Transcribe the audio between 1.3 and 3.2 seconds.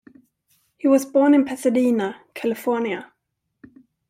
in Pasadena, California.